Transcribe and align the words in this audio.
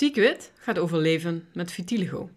Ziekwit 0.00 0.52
gaat 0.54 0.78
over 0.78 0.98
leven 0.98 1.48
met 1.52 1.72
vitiligo. 1.72 2.30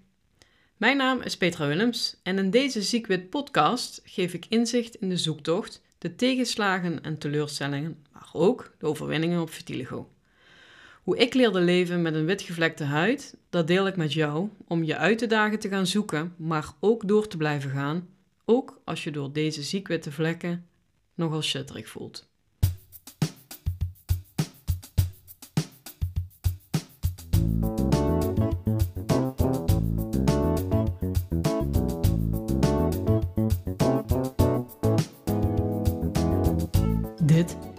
Mijn 0.78 0.98
naam 0.98 1.22
is 1.22 1.38
Petra 1.38 1.68
Willems 1.68 2.20
en 2.24 2.38
in 2.38 2.50
deze 2.50 2.82
Ziekwit 2.82 3.30
podcast 3.30 4.02
geef 4.04 4.34
ik 4.34 4.46
inzicht 4.50 4.96
in 4.96 5.10
de 5.10 5.18
zoektocht, 5.18 5.82
de 5.98 6.16
tegenslagen 6.16 7.04
en 7.04 7.18
teleurstellingen, 7.18 8.06
maar 8.14 8.30
ook 8.34 8.74
de 8.78 8.86
overwinningen 8.86 9.42
op 9.42 9.50
vitiligo. 9.50 10.10
Hoe 11.04 11.18
ik 11.18 11.34
leerde 11.34 11.60
leven 11.60 12.02
met 12.02 12.14
een 12.14 12.26
witgevlekte 12.26 12.84
huid, 12.84 13.38
dat 13.50 13.68
deel 13.68 13.88
ik 13.88 13.96
met 13.96 14.14
jou 14.14 14.50
om 14.68 14.84
je 14.84 14.98
uit 14.98 15.18
te 15.18 15.28
dagen 15.28 15.60
te 15.60 15.70
gaan 15.70 15.88
zoeken, 15.88 16.34
maar 16.38 16.68
ook 16.80 17.08
door 17.08 17.28
te 17.28 17.38
blijven 17.38 17.70
gaan, 17.70 18.08
ook 18.46 18.82
als 18.84 19.04
je 19.04 19.12
door 19.12 19.34
deze 19.34 19.64
ziekwitte 19.64 20.12
vlekken 20.12 20.68
nogal 21.14 21.42
shitterig 21.42 21.90
voelt. 21.90 22.32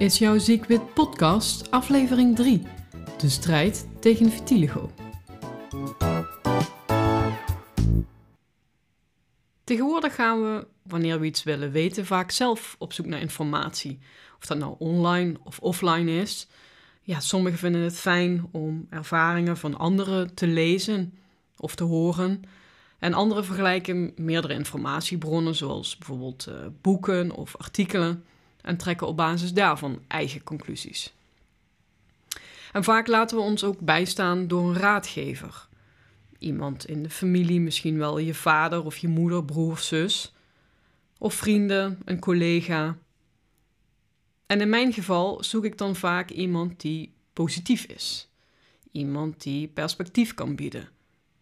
Is 0.05 0.19
jouw 0.19 0.39
Ziekwit 0.39 0.95
podcast, 0.95 1.71
aflevering 1.71 2.37
3. 2.37 2.63
De 3.19 3.29
strijd 3.29 3.89
tegen 4.01 4.30
vitiligo. 4.30 4.91
Tegenwoordig 9.65 10.15
gaan 10.15 10.43
we, 10.43 10.67
wanneer 10.83 11.21
we 11.21 11.27
iets 11.27 11.43
willen 11.43 11.71
weten, 11.71 12.07
vaak 12.07 12.30
zelf 12.30 12.77
op 12.79 12.93
zoek 12.93 13.07
naar 13.07 13.21
informatie. 13.21 13.99
Of 14.39 14.47
dat 14.47 14.59
nou 14.59 14.75
online 14.79 15.37
of 15.45 15.59
offline 15.59 16.21
is. 16.21 16.47
Ja, 17.02 17.21
sommigen 17.21 17.59
vinden 17.59 17.80
het 17.80 17.97
fijn 17.97 18.49
om 18.52 18.87
ervaringen 18.91 19.57
van 19.57 19.79
anderen 19.79 20.35
te 20.35 20.47
lezen 20.47 21.15
of 21.57 21.75
te 21.75 21.85
horen. 21.85 22.43
En 22.99 23.15
anderen 23.15 23.45
vergelijken 23.45 24.13
meerdere 24.16 24.55
informatiebronnen, 24.55 25.55
zoals 25.55 25.96
bijvoorbeeld 25.96 26.46
uh, 26.49 26.55
boeken 26.80 27.30
of 27.30 27.57
artikelen 27.57 28.24
en 28.65 28.76
trekken 28.76 29.07
op 29.07 29.16
basis 29.16 29.52
daarvan 29.52 30.02
eigen 30.09 30.43
conclusies. 30.43 31.12
En 32.73 32.84
vaak 32.84 33.06
laten 33.06 33.37
we 33.37 33.43
ons 33.43 33.65
ook 33.65 33.80
bijstaan 33.80 34.46
door 34.46 34.68
een 34.68 34.76
raadgever. 34.76 35.68
Iemand 36.38 36.87
in 36.87 37.02
de 37.02 37.10
familie, 37.10 37.60
misschien 37.60 37.98
wel 37.98 38.18
je 38.18 38.34
vader 38.34 38.84
of 38.84 38.96
je 38.96 39.09
moeder, 39.09 39.45
broer 39.45 39.71
of 39.71 39.80
zus. 39.80 40.32
Of 41.18 41.34
vrienden, 41.34 41.98
een 42.04 42.18
collega. 42.18 42.96
En 44.46 44.60
in 44.60 44.68
mijn 44.68 44.93
geval 44.93 45.45
zoek 45.45 45.65
ik 45.65 45.78
dan 45.78 45.96
vaak 45.96 46.30
iemand 46.30 46.80
die 46.80 47.12
positief 47.32 47.84
is. 47.84 48.28
Iemand 48.93 49.43
die 49.43 49.68
perspectief 49.68 50.34
kan 50.34 50.56
bieden. 50.56 50.88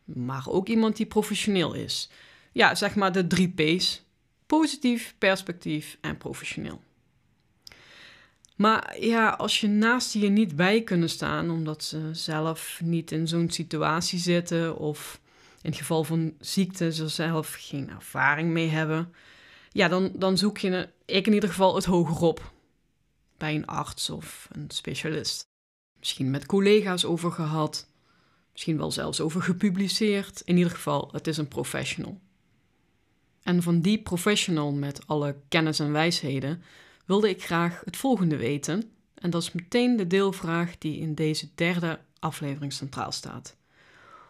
Maar 0.04 0.48
ook 0.48 0.68
iemand 0.68 0.96
die 0.96 1.06
professioneel 1.06 1.74
is. 1.74 2.10
Ja, 2.52 2.74
zeg 2.74 2.94
maar 2.94 3.12
de 3.12 3.26
drie 3.26 3.48
P's: 3.48 4.02
positief, 4.46 5.14
perspectief 5.18 5.98
en 6.00 6.16
professioneel. 6.16 6.82
Maar 8.62 9.00
ja, 9.00 9.28
als 9.28 9.60
je 9.60 9.68
naast 9.68 10.12
je 10.12 10.28
niet 10.28 10.56
bij 10.56 10.82
kunnen 10.82 11.10
staan 11.10 11.50
omdat 11.50 11.84
ze 11.84 12.08
zelf 12.12 12.80
niet 12.84 13.12
in 13.12 13.28
zo'n 13.28 13.50
situatie 13.50 14.18
zitten 14.18 14.76
of 14.76 15.20
in 15.62 15.70
het 15.70 15.78
geval 15.78 16.04
van 16.04 16.34
ziekte 16.40 16.92
ze 16.92 17.08
zelf 17.08 17.56
geen 17.58 17.90
ervaring 17.90 18.50
mee 18.50 18.68
hebben, 18.68 19.14
ja, 19.70 19.88
dan, 19.88 20.12
dan 20.14 20.38
zoek 20.38 20.58
je, 20.58 20.88
ik 21.04 21.26
in 21.26 21.32
ieder 21.32 21.48
geval, 21.48 21.74
het 21.74 21.84
hogerop 21.84 22.52
bij 23.36 23.54
een 23.54 23.66
arts 23.66 24.10
of 24.10 24.48
een 24.52 24.70
specialist. 24.70 25.46
Misschien 25.98 26.30
met 26.30 26.46
collega's 26.46 27.04
over 27.04 27.32
gehad, 27.32 27.88
misschien 28.52 28.76
wel 28.76 28.90
zelfs 28.90 29.20
over 29.20 29.42
gepubliceerd. 29.42 30.40
In 30.44 30.56
ieder 30.56 30.72
geval, 30.72 31.08
het 31.12 31.26
is 31.26 31.36
een 31.36 31.48
professional. 31.48 32.20
En 33.42 33.62
van 33.62 33.80
die 33.80 34.02
professional 34.02 34.72
met 34.72 35.06
alle 35.06 35.36
kennis 35.48 35.78
en 35.78 35.92
wijsheden 35.92 36.62
wilde 37.04 37.28
ik 37.28 37.44
graag 37.44 37.82
het 37.84 37.96
volgende 37.96 38.36
weten. 38.36 38.90
En 39.14 39.30
dat 39.30 39.42
is 39.42 39.52
meteen 39.52 39.96
de 39.96 40.06
deelvraag 40.06 40.78
die 40.78 40.98
in 40.98 41.14
deze 41.14 41.48
derde 41.54 42.00
aflevering 42.18 42.72
centraal 42.72 43.12
staat. 43.12 43.56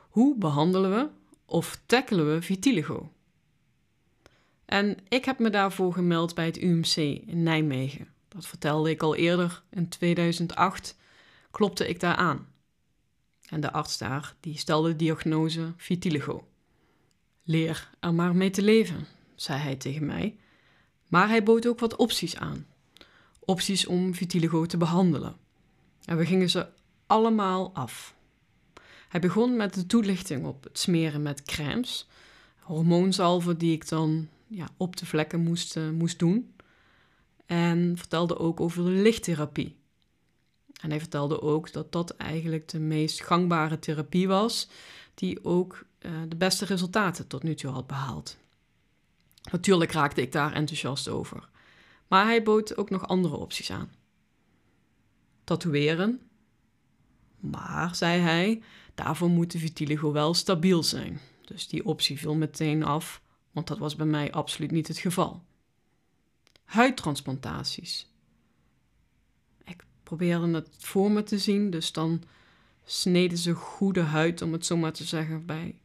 Hoe 0.09 0.37
behandelen 0.39 0.91
we 0.91 1.09
of 1.45 1.79
tackelen 1.87 2.35
we 2.35 2.43
vitiligo? 2.43 3.13
En 4.65 4.97
ik 5.09 5.25
heb 5.25 5.39
me 5.39 5.51
daarvoor 5.51 5.93
gemeld 5.93 6.35
bij 6.35 6.47
het 6.47 6.63
UMC 6.63 6.97
in 7.27 7.43
Nijmegen. 7.43 8.09
Dat 8.29 8.47
vertelde 8.47 8.91
ik 8.91 9.03
al 9.03 9.17
eerder. 9.17 9.63
In 9.71 9.89
2008 9.89 10.97
klopte 11.51 11.89
ik 11.89 12.01
daar 12.01 12.15
aan. 12.15 12.49
En 13.49 13.61
de 13.61 13.73
arts 13.73 13.99
daar 13.99 14.35
die 14.41 14.59
stelde 14.59 14.89
de 14.89 14.97
diagnose 14.97 15.73
vitiligo. 15.77 16.49
Leer 17.43 17.91
er 18.01 18.15
maar 18.15 18.37
mee 18.37 18.51
te 18.51 18.63
leven, 18.63 19.07
zei 19.35 19.61
hij 19.61 19.77
tegen 19.77 20.07
mij. 20.07 20.37
Maar 21.13 21.29
hij 21.29 21.43
bood 21.43 21.67
ook 21.67 21.79
wat 21.79 21.97
opties 21.97 22.37
aan. 22.37 22.67
Opties 23.39 23.87
om 23.87 24.15
vitiligo 24.15 24.67
te 24.67 24.77
behandelen. 24.77 25.37
En 26.05 26.17
we 26.17 26.27
gingen 26.27 26.51
ze 26.51 26.67
allemaal 27.07 27.71
af. 27.75 28.15
Hij 29.09 29.21
begon 29.21 29.57
met 29.57 29.75
de 29.75 29.87
toelichting 29.87 30.47
op 30.47 30.65
het 30.65 30.79
smeren 30.79 31.23
met 31.23 31.43
crèmes, 31.43 32.09
hormoonzalven 32.61 33.59
die 33.59 33.73
ik 33.73 33.89
dan 33.89 34.29
ja, 34.47 34.69
op 34.77 34.97
de 34.97 35.07
vlekken 35.07 35.41
moest, 35.41 35.77
uh, 35.77 35.91
moest 35.91 36.19
doen. 36.19 36.55
En 37.47 37.95
vertelde 37.97 38.39
ook 38.39 38.61
over 38.61 38.85
de 38.85 38.91
lichttherapie. 38.91 39.77
En 40.81 40.91
hij 40.91 40.99
vertelde 40.99 41.43
ook 41.43 41.73
dat 41.73 41.93
dat 41.93 42.17
eigenlijk 42.17 42.69
de 42.69 42.81
meest 42.81 43.23
gangbare 43.23 43.79
therapie 43.79 44.29
was, 44.29 44.69
die 45.15 45.45
ook 45.45 45.85
uh, 46.01 46.11
de 46.29 46.37
beste 46.37 46.65
resultaten 46.65 47.27
tot 47.27 47.43
nu 47.43 47.55
toe 47.55 47.71
had 47.71 47.87
behaald. 47.87 48.41
Natuurlijk 49.51 49.93
raakte 49.93 50.23
ik 50.23 50.33
daar 50.33 50.53
enthousiast 50.53 51.09
over. 51.09 51.49
Maar 52.09 52.25
hij 52.25 52.43
bood 52.43 52.77
ook 52.77 52.91
nog 52.91 53.09
andere 53.09 53.37
opties 53.37 53.71
aan. 53.71 53.91
Tatoeëren. 55.45 56.21
Maar, 57.41 57.95
zei 57.95 58.21
hij, 58.21 58.63
daarvoor 58.95 59.29
moet 59.29 59.51
de 59.51 59.59
vitiligo 59.59 60.13
wel 60.13 60.35
stabiel 60.35 60.83
zijn. 60.83 61.21
Dus 61.45 61.69
die 61.69 61.85
optie 61.85 62.19
viel 62.19 62.35
meteen 62.35 62.83
af, 62.83 63.23
want 63.51 63.67
dat 63.67 63.79
was 63.79 63.97
bij 63.97 64.07
mij 64.07 64.33
absoluut 64.33 64.71
niet 64.71 64.89
het 64.89 64.99
geval. 64.99 65.43
Huidtransplantaties. 66.65 68.11
Ik 69.65 69.85
probeerde 70.03 70.55
het 70.55 70.69
voor 70.79 71.11
me 71.11 71.23
te 71.23 71.39
zien, 71.39 71.71
dus 71.71 71.93
dan 71.93 72.23
sneden 72.85 73.39
ze 73.39 73.53
goede 73.53 74.01
huid, 74.01 74.43
om 74.43 74.53
het 74.53 74.67
zo 74.67 74.77
maar 74.77 74.93
te 74.93 75.05
zeggen, 75.05 75.47
bij 75.47 75.81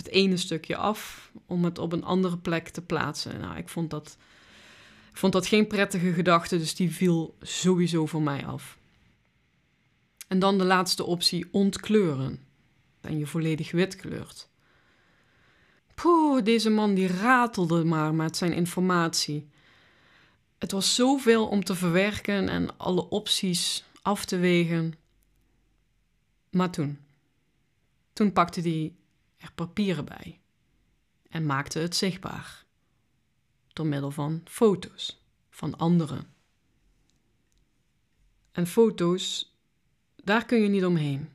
het 0.00 0.08
ene 0.08 0.36
stukje 0.36 0.76
af 0.76 1.32
om 1.46 1.64
het 1.64 1.78
op 1.78 1.92
een 1.92 2.04
andere 2.04 2.38
plek 2.38 2.68
te 2.68 2.82
plaatsen. 2.82 3.40
Nou, 3.40 3.56
ik 3.56 3.68
vond 3.68 3.90
dat, 3.90 4.16
ik 5.10 5.16
vond 5.16 5.32
dat 5.32 5.46
geen 5.46 5.66
prettige 5.66 6.12
gedachte, 6.12 6.58
dus 6.58 6.74
die 6.74 6.90
viel 6.90 7.36
sowieso 7.40 8.06
voor 8.06 8.22
mij 8.22 8.46
af. 8.46 8.78
En 10.28 10.38
dan 10.38 10.58
de 10.58 10.64
laatste 10.64 11.04
optie, 11.04 11.48
ontkleuren. 11.50 12.44
En 13.00 13.18
je 13.18 13.26
volledig 13.26 13.70
wit 13.70 13.96
kleurt. 13.96 14.48
Deze 16.44 16.70
man 16.70 16.94
die 16.94 17.06
ratelde 17.06 17.84
maar 17.84 18.14
met 18.14 18.36
zijn 18.36 18.52
informatie. 18.52 19.48
Het 20.58 20.72
was 20.72 20.94
zoveel 20.94 21.48
om 21.48 21.64
te 21.64 21.74
verwerken 21.74 22.48
en 22.48 22.78
alle 22.78 23.08
opties 23.08 23.84
af 24.02 24.24
te 24.24 24.38
wegen. 24.38 24.94
Maar 26.50 26.70
toen, 26.70 26.98
toen 28.12 28.32
pakte 28.32 28.60
hij 28.60 28.94
er 29.40 29.52
papieren 29.54 30.04
bij 30.04 30.40
en 31.28 31.46
maakte 31.46 31.78
het 31.78 31.96
zichtbaar 31.96 32.64
door 33.72 33.86
middel 33.86 34.10
van 34.10 34.40
foto's 34.44 35.24
van 35.50 35.76
anderen. 35.76 36.26
En 38.52 38.66
foto's, 38.66 39.56
daar 40.24 40.46
kun 40.46 40.62
je 40.62 40.68
niet 40.68 40.84
omheen. 40.84 41.28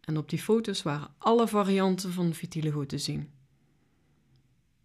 En 0.00 0.16
op 0.16 0.28
die 0.28 0.38
foto's 0.38 0.82
waren 0.82 1.14
alle 1.18 1.48
varianten 1.48 2.12
van 2.12 2.34
vitiligo 2.34 2.86
te 2.86 2.98
zien. 2.98 3.30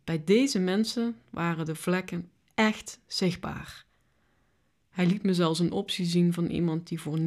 Bij 0.03 0.23
deze 0.23 0.59
mensen 0.59 1.17
waren 1.29 1.65
de 1.65 1.75
vlekken 1.75 2.31
echt 2.53 2.99
zichtbaar. 3.07 3.85
Hij 4.89 5.05
liet 5.05 5.23
me 5.23 5.33
zelfs 5.33 5.59
een 5.59 5.71
optie 5.71 6.05
zien 6.05 6.33
van 6.33 6.45
iemand 6.45 6.87
die 6.87 7.01
voor 7.01 7.19
90% 7.19 7.21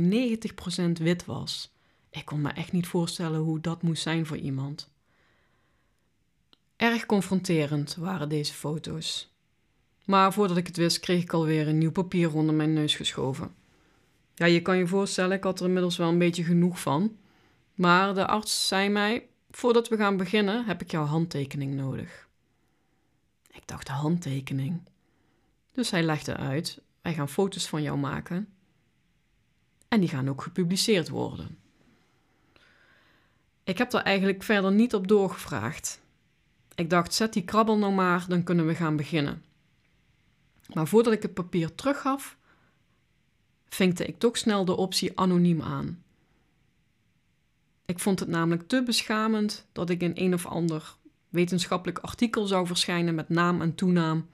wit 0.93 1.25
was. 1.25 1.73
Ik 2.11 2.25
kon 2.25 2.41
me 2.41 2.51
echt 2.51 2.73
niet 2.73 2.87
voorstellen 2.87 3.41
hoe 3.41 3.61
dat 3.61 3.83
moest 3.83 4.03
zijn 4.03 4.27
voor 4.27 4.37
iemand. 4.37 4.91
Erg 6.79 7.07
confronterend 7.07 7.95
waren 7.95 8.29
deze 8.29 8.53
foto's. 8.53 9.33
Maar 10.05 10.33
voordat 10.33 10.57
ik 10.57 10.67
het 10.67 10.77
wist, 10.77 11.01
kreeg 11.01 11.23
ik 11.23 11.33
alweer 11.33 11.69
een 11.69 11.79
nieuw 11.79 11.93
papier 11.93 12.35
onder 12.35 12.55
mijn 12.55 12.73
neus 12.73 12.95
geschoven. 12.95 13.55
Ja, 14.35 14.47
je 14.47 14.63
kan 14.63 14.77
je 14.77 14.87
voorstellen, 14.87 15.37
ik 15.37 15.45
had 15.45 15.61
er 15.61 15.67
inmiddels 15.67 15.97
wel 15.97 16.09
een 16.09 16.19
beetje 16.19 16.45
genoeg 16.45 16.81
van. 16.81 17.17
Maar 17.75 18.15
de 18.15 18.27
arts 18.27 18.69
zei 18.69 18.89
mij: 18.89 19.27
Voordat 19.51 19.89
we 19.89 19.97
gaan 19.97 20.17
beginnen, 20.17 20.65
heb 20.65 20.81
ik 20.81 20.91
jouw 20.91 21.05
handtekening 21.05 21.75
nodig. 21.75 22.29
Ik 23.51 23.67
dacht: 23.67 23.89
handtekening. 23.89 24.81
Dus 25.73 25.91
hij 25.91 26.03
legde 26.03 26.37
uit: 26.37 26.81
Wij 27.03 27.15
gaan 27.15 27.29
foto's 27.29 27.69
van 27.69 27.83
jou 27.83 27.99
maken. 27.99 28.49
En 29.89 30.01
die 30.01 30.09
gaan 30.09 30.29
ook 30.29 30.43
gepubliceerd 30.43 31.09
worden. 31.09 31.59
Ik 33.65 33.79
heb 33.79 33.93
er 33.93 34.03
eigenlijk 34.03 34.43
verder 34.43 34.73
niet 34.73 34.95
op 34.95 35.09
doorgevraagd. 35.09 36.01
Ik 36.79 36.91
dacht, 36.91 37.15
zet 37.15 37.33
die 37.33 37.45
krabbel 37.45 37.79
nou 37.79 37.93
maar, 37.93 38.25
dan 38.29 38.43
kunnen 38.43 38.67
we 38.67 38.75
gaan 38.75 38.97
beginnen. 38.97 39.45
Maar 40.73 40.89
voordat 40.89 41.13
ik 41.13 41.23
het 41.23 41.35
papier 41.35 41.75
teruggaf, 41.75 42.37
vinkte 43.69 44.05
ik 44.05 44.19
toch 44.19 44.37
snel 44.37 44.65
de 44.65 44.77
optie 44.77 45.19
anoniem 45.19 45.63
aan. 45.63 46.03
Ik 47.85 47.99
vond 47.99 48.21
het 48.21 48.29
namelijk 48.29 48.69
te 48.69 48.83
beschamend 48.83 49.67
dat 49.73 49.91
ik 49.91 50.03
in 50.03 50.13
een 50.15 50.35
of 50.35 50.47
ander 50.47 50.97
wetenschappelijk 51.29 51.99
artikel 51.99 52.47
zou 52.47 52.67
verschijnen 52.67 53.15
met 53.15 53.29
naam 53.29 53.63
en 53.63 53.75
toenaam 53.75 54.29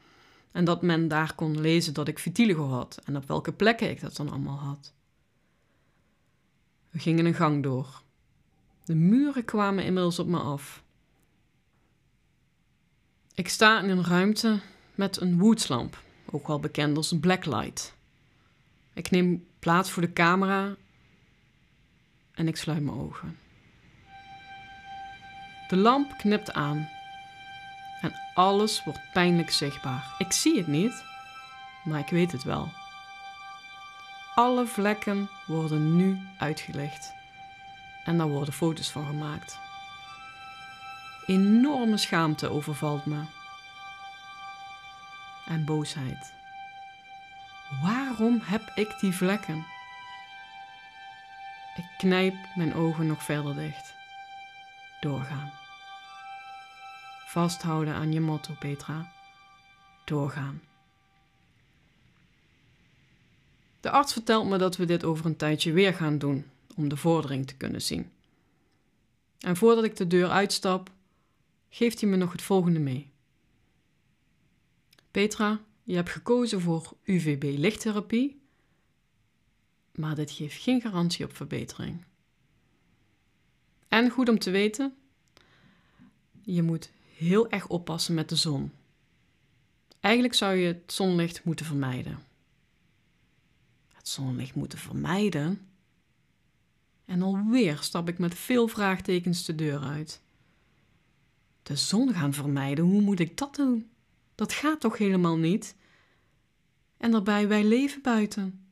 en 0.52 0.64
dat 0.64 0.82
men 0.82 1.08
daar 1.08 1.34
kon 1.34 1.60
lezen 1.60 1.94
dat 1.94 2.08
ik 2.08 2.18
vitiligo 2.18 2.68
had 2.68 3.00
en 3.04 3.16
op 3.16 3.26
welke 3.26 3.52
plekken 3.52 3.90
ik 3.90 4.00
dat 4.00 4.16
dan 4.16 4.30
allemaal 4.30 4.58
had. 4.58 4.92
We 6.90 6.98
gingen 6.98 7.26
een 7.26 7.34
gang 7.34 7.62
door. 7.62 8.02
De 8.84 8.94
muren 8.94 9.44
kwamen 9.44 9.84
inmiddels 9.84 10.18
op 10.18 10.26
me 10.26 10.38
af. 10.38 10.83
Ik 13.36 13.48
sta 13.48 13.80
in 13.80 13.90
een 13.90 14.04
ruimte 14.04 14.60
met 14.94 15.20
een 15.20 15.38
woodslamp, 15.38 16.02
ook 16.30 16.46
wel 16.46 16.60
bekend 16.60 16.96
als 16.96 17.18
blacklight. 17.20 17.94
Ik 18.92 19.10
neem 19.10 19.46
plaats 19.58 19.90
voor 19.90 20.02
de 20.02 20.12
camera 20.12 20.74
en 22.34 22.48
ik 22.48 22.56
sluit 22.56 22.82
mijn 22.82 22.98
ogen. 22.98 23.38
De 25.68 25.76
lamp 25.76 26.14
knipt 26.18 26.52
aan 26.52 26.88
en 28.00 28.12
alles 28.34 28.84
wordt 28.84 29.12
pijnlijk 29.12 29.50
zichtbaar. 29.50 30.14
Ik 30.18 30.32
zie 30.32 30.56
het 30.56 30.66
niet, 30.66 31.04
maar 31.84 32.00
ik 32.00 32.08
weet 32.08 32.32
het 32.32 32.42
wel. 32.42 32.68
Alle 34.34 34.66
vlekken 34.66 35.28
worden 35.46 35.96
nu 35.96 36.18
uitgelicht 36.38 37.12
en 38.04 38.18
daar 38.18 38.28
worden 38.28 38.54
foto's 38.54 38.90
van 38.90 39.06
gemaakt. 39.06 39.58
Enorme 41.26 41.96
schaamte 41.96 42.48
overvalt 42.48 43.06
me. 43.06 43.22
En 45.46 45.64
boosheid. 45.64 46.32
Waarom 47.82 48.40
heb 48.42 48.72
ik 48.74 48.98
die 49.00 49.14
vlekken? 49.14 49.66
Ik 51.76 51.84
knijp 51.98 52.34
mijn 52.54 52.74
ogen 52.74 53.06
nog 53.06 53.22
verder 53.22 53.54
dicht. 53.54 53.94
Doorgaan. 55.00 55.52
Vasthouden 57.26 57.94
aan 57.94 58.12
je 58.12 58.20
motto, 58.20 58.54
Petra. 58.58 59.12
Doorgaan. 60.04 60.62
De 63.80 63.90
arts 63.90 64.12
vertelt 64.12 64.48
me 64.48 64.58
dat 64.58 64.76
we 64.76 64.84
dit 64.84 65.04
over 65.04 65.26
een 65.26 65.36
tijdje 65.36 65.72
weer 65.72 65.94
gaan 65.94 66.18
doen 66.18 66.50
om 66.76 66.88
de 66.88 66.96
vordering 66.96 67.46
te 67.46 67.56
kunnen 67.56 67.82
zien. 67.82 68.10
En 69.38 69.56
voordat 69.56 69.84
ik 69.84 69.96
de 69.96 70.06
deur 70.06 70.30
uitstap, 70.30 70.90
geeft 71.74 72.00
hij 72.00 72.10
me 72.10 72.16
nog 72.16 72.32
het 72.32 72.42
volgende 72.42 72.78
mee. 72.78 73.12
Petra, 75.10 75.64
je 75.82 75.94
hebt 75.94 76.10
gekozen 76.10 76.60
voor 76.60 76.96
UVB-lichttherapie, 77.02 78.42
maar 79.94 80.14
dit 80.14 80.30
geeft 80.30 80.62
geen 80.62 80.80
garantie 80.80 81.24
op 81.24 81.36
verbetering. 81.36 82.04
En 83.88 84.10
goed 84.10 84.28
om 84.28 84.38
te 84.38 84.50
weten, 84.50 84.94
je 86.42 86.62
moet 86.62 86.90
heel 87.16 87.50
erg 87.50 87.66
oppassen 87.68 88.14
met 88.14 88.28
de 88.28 88.36
zon. 88.36 88.72
Eigenlijk 90.00 90.34
zou 90.34 90.54
je 90.54 90.66
het 90.66 90.92
zonlicht 90.92 91.44
moeten 91.44 91.66
vermijden. 91.66 92.18
Het 93.92 94.08
zonlicht 94.08 94.54
moeten 94.54 94.78
vermijden? 94.78 95.68
En 97.04 97.22
alweer 97.22 97.78
stap 97.80 98.08
ik 98.08 98.18
met 98.18 98.34
veel 98.34 98.68
vraagtekens 98.68 99.44
de 99.44 99.54
deur 99.54 99.80
uit. 99.80 100.23
De 101.64 101.76
zon 101.76 102.14
gaan 102.14 102.32
vermijden, 102.32 102.84
hoe 102.84 103.00
moet 103.00 103.20
ik 103.20 103.36
dat 103.36 103.54
doen? 103.54 103.90
Dat 104.34 104.52
gaat 104.52 104.80
toch 104.80 104.98
helemaal 104.98 105.36
niet? 105.36 105.76
En 106.96 107.10
daarbij, 107.10 107.48
wij 107.48 107.64
leven 107.64 108.02
buiten. 108.02 108.66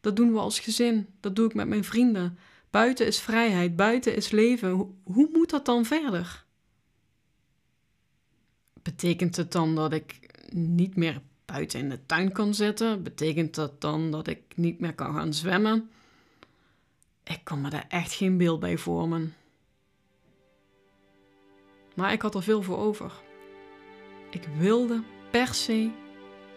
Dat 0.00 0.16
doen 0.16 0.32
we 0.32 0.38
als 0.38 0.60
gezin, 0.60 1.06
dat 1.20 1.36
doe 1.36 1.46
ik 1.46 1.54
met 1.54 1.68
mijn 1.68 1.84
vrienden. 1.84 2.38
Buiten 2.70 3.06
is 3.06 3.20
vrijheid, 3.20 3.76
buiten 3.76 4.16
is 4.16 4.30
leven. 4.30 4.70
Hoe, 5.02 5.28
moet 5.32 5.50
dat 5.50 5.64
dan 5.64 5.84
verder? 5.84 6.44
Betekent 8.82 9.36
het 9.36 9.52
dan 9.52 9.74
dat 9.74 9.92
ik 9.92 10.30
niet 10.52 10.96
meer 10.96 11.20
buiten 11.44 11.78
in 11.78 11.88
de 11.88 12.06
tuin 12.06 12.32
kan 12.32 12.54
zitten? 12.54 13.02
Betekent 13.02 13.54
dat 13.54 13.80
dan 13.80 14.10
dat 14.10 14.26
ik 14.26 14.42
niet 14.56 14.80
meer 14.80 14.94
kan 14.94 15.14
gaan 15.14 15.34
zwemmen? 15.34 15.90
Ik 17.24 17.40
kan 17.44 17.60
me 17.60 17.70
daar 17.70 17.86
echt 17.88 18.12
geen 18.12 18.36
beeld 18.36 18.60
bij 18.60 18.78
vormen. 18.78 19.34
Maar 21.94 22.12
ik 22.12 22.22
had 22.22 22.34
er 22.34 22.42
veel 22.42 22.62
voor 22.62 22.78
over. 22.78 23.12
Ik 24.30 24.48
wilde 24.58 25.02
per 25.30 25.54
se 25.54 25.90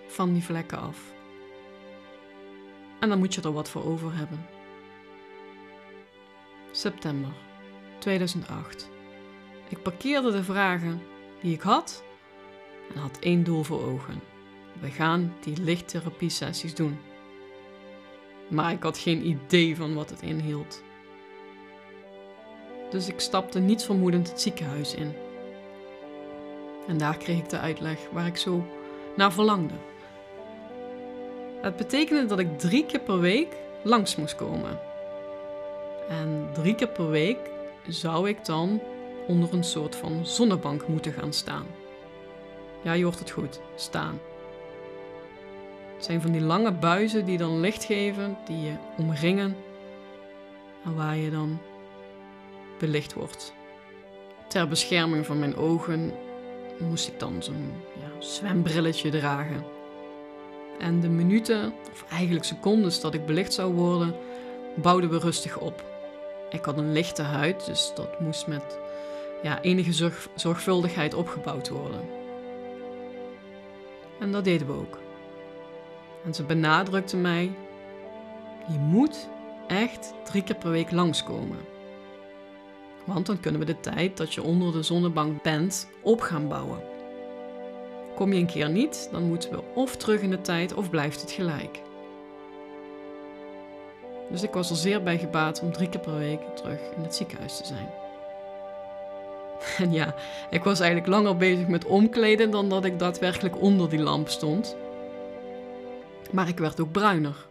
van 0.07 0.33
die 0.33 0.43
vlekken 0.43 0.79
af. 0.79 1.13
En 2.99 3.09
dan 3.09 3.17
moet 3.17 3.33
je 3.33 3.41
er 3.41 3.53
wat 3.53 3.69
voor 3.69 3.85
over 3.85 4.15
hebben. 4.15 4.45
September 6.71 7.31
2008. 7.99 8.89
Ik 9.69 9.81
parkeerde 9.81 10.31
de 10.31 10.43
vragen 10.43 11.01
die 11.41 11.53
ik 11.53 11.61
had 11.61 12.03
en 12.93 12.99
had 12.99 13.19
één 13.19 13.43
doel 13.43 13.63
voor 13.63 13.83
ogen. 13.83 14.21
We 14.79 14.89
gaan 14.89 15.33
die 15.39 15.61
lichttherapie-sessies 15.61 16.75
doen. 16.75 16.97
Maar 18.47 18.71
ik 18.71 18.83
had 18.83 18.97
geen 18.97 19.27
idee 19.27 19.75
van 19.75 19.93
wat 19.93 20.09
het 20.09 20.21
inhield. 20.21 20.83
Dus 22.89 23.07
ik 23.07 23.19
stapte 23.19 23.59
niets 23.59 23.85
vermoedend 23.85 24.29
het 24.29 24.41
ziekenhuis 24.41 24.93
in. 24.93 25.13
En 26.87 26.97
daar 26.97 27.17
kreeg 27.17 27.37
ik 27.37 27.49
de 27.49 27.59
uitleg 27.59 27.97
waar 28.11 28.25
ik 28.25 28.37
zo 28.37 28.65
naar 29.15 29.33
verlangde. 29.33 29.73
Het 31.61 31.75
betekende 31.75 32.25
dat 32.25 32.39
ik 32.39 32.59
drie 32.59 32.85
keer 32.85 32.99
per 32.99 33.19
week 33.19 33.55
langs 33.83 34.15
moest 34.15 34.35
komen. 34.35 34.79
En 36.09 36.49
drie 36.53 36.75
keer 36.75 36.87
per 36.87 37.09
week 37.09 37.37
zou 37.87 38.29
ik 38.29 38.45
dan 38.45 38.81
onder 39.27 39.53
een 39.53 39.63
soort 39.63 39.95
van 39.95 40.25
zonnebank 40.25 40.87
moeten 40.87 41.13
gaan 41.13 41.33
staan. 41.33 41.65
Ja, 42.81 42.93
je 42.93 43.03
hoort 43.03 43.19
het 43.19 43.31
goed, 43.31 43.59
staan. 43.75 44.19
Het 45.95 46.05
zijn 46.05 46.21
van 46.21 46.31
die 46.31 46.41
lange 46.41 46.71
buizen 46.71 47.25
die 47.25 47.37
dan 47.37 47.59
licht 47.59 47.83
geven, 47.83 48.37
die 48.45 48.61
je 48.61 48.73
omringen 48.97 49.55
en 50.85 50.95
waar 50.95 51.17
je 51.17 51.29
dan 51.31 51.59
belicht 52.79 53.13
wordt. 53.13 53.53
Ter 54.47 54.67
bescherming 54.67 55.25
van 55.25 55.39
mijn 55.39 55.55
ogen 55.55 56.13
moest 56.79 57.07
ik 57.07 57.19
dan 57.19 57.43
zo'n 57.43 57.73
ja, 57.99 58.21
zwembrilletje 58.21 59.09
dragen. 59.09 59.63
En 60.79 60.99
de 60.99 61.09
minuten, 61.09 61.73
of 61.91 62.05
eigenlijk 62.09 62.45
secondes 62.45 63.01
dat 63.01 63.13
ik 63.13 63.25
belicht 63.25 63.53
zou 63.53 63.73
worden, 63.73 64.15
bouwden 64.75 65.09
we 65.09 65.19
rustig 65.19 65.59
op. 65.59 65.85
Ik 66.49 66.65
had 66.65 66.77
een 66.77 66.91
lichte 66.91 67.21
huid, 67.21 67.65
dus 67.65 67.91
dat 67.95 68.19
moest 68.19 68.47
met 68.47 68.79
ja, 69.43 69.61
enige 69.61 70.11
zorgvuldigheid 70.35 71.13
opgebouwd 71.13 71.69
worden. 71.69 72.01
En 74.19 74.31
dat 74.31 74.43
deden 74.43 74.67
we 74.67 74.73
ook. 74.73 74.97
En 76.25 76.33
ze 76.33 76.43
benadrukte 76.43 77.17
mij: 77.17 77.51
Je 78.71 78.79
moet 78.79 79.29
echt 79.67 80.13
drie 80.23 80.43
keer 80.43 80.55
per 80.55 80.71
week 80.71 80.91
langskomen. 80.91 81.57
Want 83.07 83.25
dan 83.25 83.39
kunnen 83.39 83.59
we 83.59 83.65
de 83.65 83.79
tijd 83.79 84.17
dat 84.17 84.33
je 84.33 84.43
onder 84.43 84.71
de 84.71 84.83
zonnebank 84.83 85.43
bent 85.43 85.89
op 86.01 86.21
gaan 86.21 86.47
bouwen. 86.47 86.79
Kom 88.15 88.33
je 88.33 88.39
een 88.39 88.45
keer 88.45 88.69
niet, 88.69 89.09
dan 89.11 89.23
moeten 89.23 89.51
we 89.51 89.63
of 89.73 89.95
terug 89.95 90.21
in 90.21 90.29
de 90.29 90.41
tijd 90.41 90.73
of 90.73 90.89
blijft 90.89 91.21
het 91.21 91.31
gelijk. 91.31 91.81
Dus 94.31 94.43
ik 94.43 94.53
was 94.53 94.69
er 94.69 94.75
zeer 94.75 95.03
bij 95.03 95.17
gebaat 95.17 95.61
om 95.61 95.71
drie 95.71 95.89
keer 95.89 95.99
per 95.99 96.17
week 96.17 96.55
terug 96.55 96.79
in 96.95 97.01
het 97.01 97.15
ziekenhuis 97.15 97.57
te 97.57 97.65
zijn. 97.65 97.89
En 99.77 99.91
ja, 99.91 100.15
ik 100.49 100.63
was 100.63 100.79
eigenlijk 100.79 101.09
langer 101.09 101.37
bezig 101.37 101.67
met 101.67 101.85
omkleden 101.85 102.51
dan 102.51 102.69
dat 102.69 102.85
ik 102.85 102.99
daadwerkelijk 102.99 103.61
onder 103.61 103.89
die 103.89 103.99
lamp 103.99 104.29
stond. 104.29 104.75
Maar 106.31 106.47
ik 106.47 106.57
werd 106.57 106.79
ook 106.79 106.91
bruiner. 106.91 107.47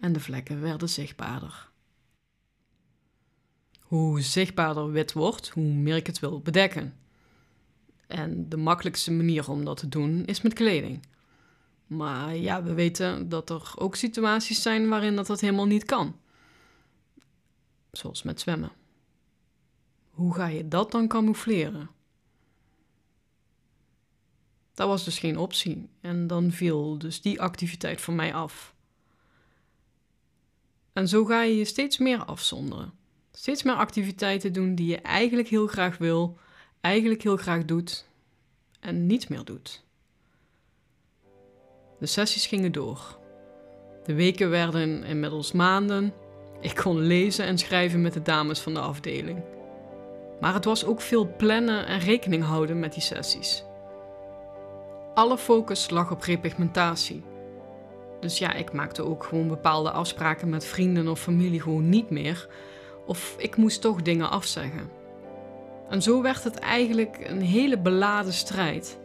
En 0.00 0.12
de 0.12 0.20
vlekken 0.20 0.60
werden 0.60 0.88
zichtbaarder. 0.88 1.68
Hoe 3.88 4.20
zichtbaarder 4.20 4.90
wit 4.90 5.12
wordt, 5.12 5.48
hoe 5.48 5.64
meer 5.64 5.96
ik 5.96 6.06
het 6.06 6.18
wil 6.18 6.40
bedekken. 6.40 6.96
En 8.06 8.48
de 8.48 8.56
makkelijkste 8.56 9.12
manier 9.12 9.50
om 9.50 9.64
dat 9.64 9.76
te 9.76 9.88
doen 9.88 10.24
is 10.24 10.42
met 10.42 10.52
kleding. 10.52 11.06
Maar 11.86 12.36
ja, 12.36 12.62
we 12.62 12.74
weten 12.74 13.28
dat 13.28 13.50
er 13.50 13.72
ook 13.74 13.96
situaties 13.96 14.62
zijn 14.62 14.88
waarin 14.88 15.16
dat, 15.16 15.26
dat 15.26 15.40
helemaal 15.40 15.66
niet 15.66 15.84
kan. 15.84 16.16
Zoals 17.90 18.22
met 18.22 18.40
zwemmen. 18.40 18.72
Hoe 20.10 20.34
ga 20.34 20.46
je 20.46 20.68
dat 20.68 20.90
dan 20.90 21.08
camoufleren? 21.08 21.90
Dat 24.74 24.88
was 24.88 25.04
dus 25.04 25.18
geen 25.18 25.38
optie 25.38 25.88
en 26.00 26.26
dan 26.26 26.52
viel 26.52 26.98
dus 26.98 27.20
die 27.20 27.40
activiteit 27.40 28.00
van 28.00 28.14
mij 28.14 28.34
af. 28.34 28.74
En 30.92 31.08
zo 31.08 31.24
ga 31.24 31.42
je 31.42 31.56
je 31.56 31.64
steeds 31.64 31.98
meer 31.98 32.24
afzonderen. 32.24 32.97
Steeds 33.38 33.62
meer 33.62 33.74
activiteiten 33.74 34.52
doen 34.52 34.74
die 34.74 34.86
je 34.86 34.96
eigenlijk 34.96 35.48
heel 35.48 35.66
graag 35.66 35.98
wil, 35.98 36.36
eigenlijk 36.80 37.22
heel 37.22 37.36
graag 37.36 37.64
doet 37.64 38.06
en 38.80 39.06
niet 39.06 39.28
meer 39.28 39.44
doet. 39.44 39.84
De 41.98 42.06
sessies 42.06 42.46
gingen 42.46 42.72
door. 42.72 43.18
De 44.04 44.14
weken 44.14 44.50
werden 44.50 45.04
inmiddels 45.04 45.52
maanden. 45.52 46.14
Ik 46.60 46.74
kon 46.74 46.98
lezen 46.98 47.44
en 47.44 47.58
schrijven 47.58 48.00
met 48.00 48.12
de 48.12 48.22
dames 48.22 48.60
van 48.60 48.74
de 48.74 48.80
afdeling. 48.80 49.42
Maar 50.40 50.54
het 50.54 50.64
was 50.64 50.84
ook 50.84 51.00
veel 51.00 51.36
plannen 51.36 51.86
en 51.86 51.98
rekening 51.98 52.44
houden 52.44 52.78
met 52.78 52.92
die 52.92 53.02
sessies. 53.02 53.64
Alle 55.14 55.38
focus 55.38 55.90
lag 55.90 56.10
op 56.10 56.22
repigmentatie. 56.22 57.22
Dus 58.20 58.38
ja, 58.38 58.52
ik 58.52 58.72
maakte 58.72 59.02
ook 59.02 59.24
gewoon 59.24 59.48
bepaalde 59.48 59.90
afspraken 59.90 60.48
met 60.48 60.64
vrienden 60.64 61.08
of 61.08 61.20
familie 61.20 61.60
gewoon 61.60 61.88
niet 61.88 62.10
meer. 62.10 62.48
Of 63.08 63.34
ik 63.38 63.56
moest 63.56 63.80
toch 63.80 64.02
dingen 64.02 64.30
afzeggen. 64.30 64.90
En 65.88 66.02
zo 66.02 66.22
werd 66.22 66.44
het 66.44 66.58
eigenlijk 66.58 67.18
een 67.28 67.40
hele 67.40 67.78
beladen 67.78 68.32
strijd. 68.32 68.98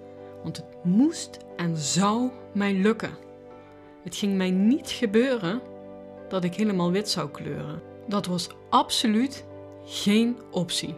Want 0.44 0.58
het 0.58 0.84
moest 0.84 1.38
en 1.56 1.78
zou 1.78 2.30
mij 2.54 2.74
lukken. 2.74 3.18
Het 4.04 4.16
ging 4.16 4.36
mij 4.36 4.52
niet 4.52 4.90
gebeuren 4.90 5.62
dat 6.30 6.44
ik 6.44 6.56
helemaal 6.56 6.92
wit 6.92 7.10
zou 7.10 7.30
kleuren. 7.30 7.82
Dat 8.08 8.26
was 8.26 8.50
absoluut 8.70 9.46
geen 9.86 10.38
optie. 10.52 10.96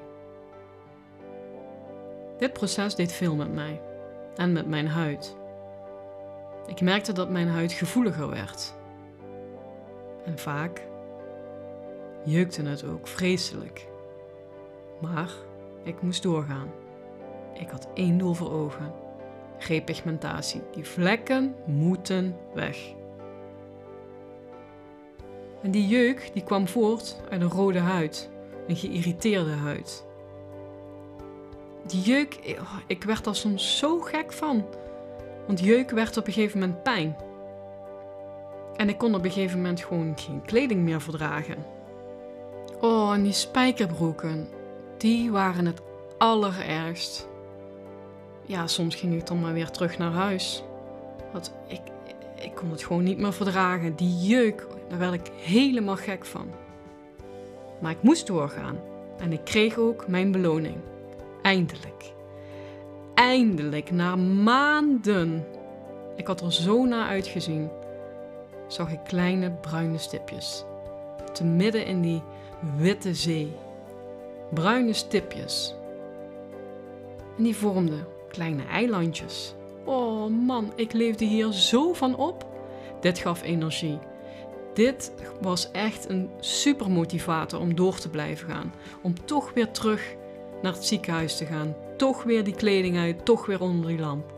Dit 2.37 2.53
proces 2.53 2.95
deed 2.95 3.11
veel 3.11 3.35
met 3.35 3.53
mij 3.53 3.81
en 4.35 4.51
met 4.51 4.67
mijn 4.67 4.87
huid. 4.87 5.35
Ik 6.67 6.81
merkte 6.81 7.13
dat 7.13 7.29
mijn 7.29 7.47
huid 7.47 7.71
gevoeliger 7.71 8.29
werd. 8.29 8.73
En 10.25 10.39
vaak 10.39 10.87
jeukte 12.25 12.61
het 12.61 12.83
ook 12.83 13.07
vreselijk. 13.07 13.87
Maar 15.01 15.29
ik 15.83 16.01
moest 16.01 16.23
doorgaan. 16.23 16.69
Ik 17.53 17.69
had 17.69 17.87
één 17.93 18.17
doel 18.17 18.33
voor 18.33 18.51
ogen: 18.51 18.93
repigmentatie. 19.59 20.61
Die 20.71 20.85
vlekken 20.85 21.55
moeten 21.65 22.37
weg. 22.53 22.93
En 25.61 25.71
die 25.71 25.87
jeuk 25.87 26.29
die 26.33 26.43
kwam 26.43 26.67
voort 26.67 27.21
uit 27.29 27.41
een 27.41 27.49
rode 27.49 27.79
huid, 27.79 28.29
een 28.67 28.75
geïrriteerde 28.75 29.51
huid. 29.51 30.05
Die 31.85 32.01
jeuk, 32.01 32.57
oh, 32.59 32.77
ik 32.87 33.03
werd 33.03 33.23
daar 33.23 33.35
soms 33.35 33.77
zo 33.77 33.99
gek 33.99 34.33
van. 34.33 34.65
Want 35.47 35.59
jeuk 35.59 35.89
werd 35.89 36.17
op 36.17 36.27
een 36.27 36.33
gegeven 36.33 36.59
moment 36.59 36.83
pijn. 36.83 37.15
En 38.75 38.89
ik 38.89 38.97
kon 38.97 39.15
op 39.15 39.23
een 39.23 39.31
gegeven 39.31 39.57
moment 39.57 39.81
gewoon 39.81 40.13
geen 40.15 40.41
kleding 40.41 40.81
meer 40.81 41.01
verdragen. 41.01 41.65
Oh, 42.81 43.13
en 43.13 43.23
die 43.23 43.31
spijkerbroeken, 43.31 44.47
die 44.97 45.31
waren 45.31 45.65
het 45.65 45.81
allerergst. 46.17 47.27
Ja, 48.45 48.67
soms 48.67 48.95
ging 48.95 49.13
ik 49.13 49.27
dan 49.27 49.39
maar 49.39 49.53
weer 49.53 49.69
terug 49.69 49.97
naar 49.97 50.11
huis. 50.11 50.63
Want 51.31 51.53
ik, 51.67 51.81
ik 52.35 52.55
kon 52.55 52.71
het 52.71 52.83
gewoon 52.83 53.03
niet 53.03 53.17
meer 53.17 53.33
verdragen. 53.33 53.95
Die 53.95 54.17
jeuk, 54.17 54.67
daar 54.89 54.99
werd 54.99 55.13
ik 55.13 55.31
helemaal 55.35 55.95
gek 55.95 56.25
van. 56.25 56.47
Maar 57.79 57.91
ik 57.91 58.01
moest 58.01 58.27
doorgaan. 58.27 58.79
En 59.17 59.33
ik 59.33 59.43
kreeg 59.43 59.77
ook 59.77 60.07
mijn 60.07 60.31
beloning. 60.31 60.75
Eindelijk. 61.41 62.13
Eindelijk, 63.13 63.91
na 63.91 64.15
maanden. 64.15 65.45
Ik 66.15 66.27
had 66.27 66.41
er 66.41 66.53
zo 66.53 66.85
naar 66.85 67.07
uitgezien. 67.07 67.69
Zag 68.67 68.91
ik 68.91 68.99
kleine 69.03 69.51
bruine 69.51 69.97
stipjes. 69.97 70.63
Te 71.33 71.43
midden 71.43 71.85
in 71.85 72.01
die 72.01 72.21
witte 72.77 73.13
zee. 73.13 73.51
Bruine 74.53 74.93
stipjes. 74.93 75.75
En 77.37 77.43
die 77.43 77.55
vormden 77.55 78.07
kleine 78.29 78.63
eilandjes. 78.65 79.55
Oh 79.83 80.29
man, 80.45 80.71
ik 80.75 80.93
leefde 80.93 81.25
hier 81.25 81.51
zo 81.51 81.93
van 81.93 82.15
op. 82.15 82.45
Dit 82.99 83.17
gaf 83.17 83.43
energie. 83.43 83.99
Dit 84.73 85.11
was 85.41 85.71
echt 85.71 86.09
een 86.09 86.29
super 86.39 86.91
motivator 86.91 87.59
om 87.59 87.75
door 87.75 87.97
te 87.97 88.09
blijven 88.09 88.49
gaan. 88.49 88.73
Om 89.01 89.25
toch 89.25 89.53
weer 89.53 89.71
terug 89.71 90.15
naar 90.61 90.73
het 90.73 90.85
ziekenhuis 90.85 91.37
te 91.37 91.45
gaan. 91.45 91.75
Toch 91.97 92.23
weer 92.23 92.43
die 92.43 92.55
kleding 92.55 92.97
uit, 92.97 93.25
toch 93.25 93.45
weer 93.45 93.61
onder 93.61 93.87
die 93.89 93.99
lamp. 93.99 94.33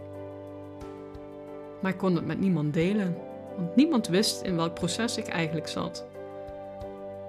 Maar 1.80 1.92
ik 1.92 1.98
kon 1.98 2.16
het 2.16 2.26
met 2.26 2.40
niemand 2.40 2.74
delen, 2.74 3.18
want 3.58 3.76
niemand 3.76 4.08
wist 4.08 4.42
in 4.42 4.56
welk 4.56 4.74
proces 4.74 5.18
ik 5.18 5.28
eigenlijk 5.28 5.68
zat. 5.68 6.06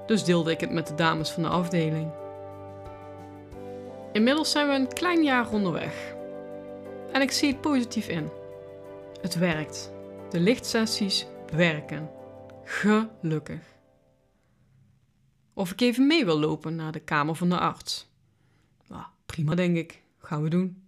Dus 0.08 0.24
deelde 0.24 0.50
ik 0.50 0.60
het 0.60 0.70
met 0.70 0.86
de 0.86 0.94
dames 0.94 1.30
van 1.30 1.42
de 1.42 1.48
afdeling. 1.48 2.10
Inmiddels 4.12 4.50
zijn 4.50 4.68
we 4.68 4.74
een 4.74 4.92
klein 4.92 5.22
jaar 5.22 5.50
onderweg. 5.50 6.14
En 7.12 7.20
ik 7.20 7.30
zie 7.30 7.48
het 7.48 7.60
positief 7.60 8.08
in. 8.08 8.30
Het 9.20 9.34
werkt. 9.34 9.92
De 10.30 10.40
lichtsessies 10.40 11.26
werken. 11.52 12.10
Gelukkig. 12.64 13.60
Of 15.54 15.72
ik 15.72 15.80
even 15.80 16.06
mee 16.06 16.24
wil 16.24 16.38
lopen 16.38 16.76
naar 16.76 16.92
de 16.92 17.00
kamer 17.00 17.34
van 17.34 17.48
de 17.48 17.58
arts. 17.58 18.08
Nou, 18.86 19.04
prima, 19.26 19.54
denk 19.54 19.76
ik. 19.76 20.02
Gaan 20.18 20.42
we 20.42 20.48
doen. 20.48 20.82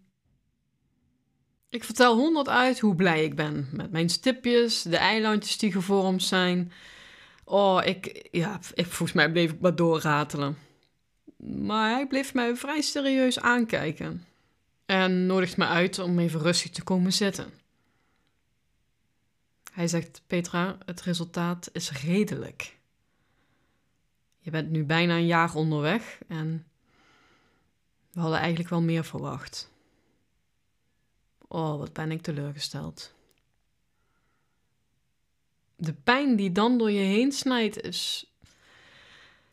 Ik 1.68 1.84
vertel 1.84 2.16
honderd 2.16 2.48
uit 2.48 2.78
hoe 2.78 2.94
blij 2.94 3.24
ik 3.24 3.34
ben 3.34 3.68
met 3.72 3.90
mijn 3.90 4.08
stipjes, 4.08 4.82
de 4.82 4.96
eilandjes 4.96 5.58
die 5.58 5.72
gevormd 5.72 6.22
zijn. 6.22 6.72
Oh, 7.50 7.80
ik, 7.84 8.28
ja, 8.32 8.60
ik, 8.74 8.86
volgens 8.86 9.12
mij 9.12 9.30
bleef 9.30 9.52
ik 9.52 9.60
maar 9.60 9.76
doorratelen. 9.76 10.58
Maar 11.36 11.90
hij 11.90 12.06
bleef 12.06 12.34
mij 12.34 12.56
vrij 12.56 12.80
serieus 12.80 13.40
aankijken 13.40 14.24
en 14.86 15.26
nodigt 15.26 15.56
me 15.56 15.66
uit 15.66 15.98
om 15.98 16.18
even 16.18 16.40
rustig 16.40 16.70
te 16.70 16.82
komen 16.82 17.12
zitten. 17.12 17.52
Hij 19.72 19.88
zegt: 19.88 20.22
Petra, 20.26 20.78
het 20.84 21.02
resultaat 21.02 21.68
is 21.72 21.90
redelijk. 21.90 22.78
Je 24.38 24.50
bent 24.50 24.70
nu 24.70 24.84
bijna 24.84 25.14
een 25.14 25.26
jaar 25.26 25.54
onderweg 25.54 26.18
en 26.28 26.66
we 28.12 28.20
hadden 28.20 28.38
eigenlijk 28.38 28.68
wel 28.68 28.82
meer 28.82 29.04
verwacht. 29.04 29.70
Oh, 31.48 31.78
wat 31.78 31.92
ben 31.92 32.10
ik 32.10 32.22
teleurgesteld. 32.22 33.12
De 35.80 35.92
pijn 35.92 36.36
die 36.36 36.52
dan 36.52 36.78
door 36.78 36.90
je 36.90 37.04
heen 37.04 37.32
snijdt, 37.32 37.82
is, 37.82 38.32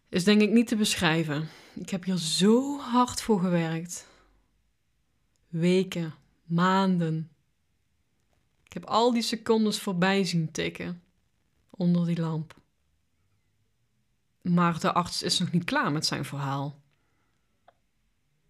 is 0.10 0.24
denk 0.24 0.42
ik 0.42 0.52
niet 0.52 0.68
te 0.68 0.76
beschrijven. 0.76 1.50
Ik 1.74 1.90
heb 1.90 2.04
hier 2.04 2.18
zo 2.18 2.80
hard 2.80 3.22
voor 3.22 3.40
gewerkt. 3.40 4.08
Weken, 5.48 6.14
maanden. 6.44 7.32
Ik 8.64 8.74
heb 8.74 8.86
al 8.86 9.14
die 9.14 9.22
secondes 9.22 9.80
voorbij 9.80 10.24
zien 10.24 10.52
tikken 10.52 11.04
onder 11.70 12.06
die 12.06 12.20
lamp. 12.20 12.56
Maar 14.42 14.80
de 14.80 14.94
arts 14.94 15.24
is 15.24 15.40
nog 15.40 15.52
niet 15.52 15.64
klaar 15.64 15.92
met 15.92 16.06
zijn 16.06 16.26
verhaal. 16.26 16.82